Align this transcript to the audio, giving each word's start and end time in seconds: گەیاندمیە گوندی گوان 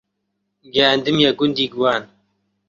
گەیاندمیە 0.73 1.31
گوندی 1.39 1.65
گوان 1.73 2.03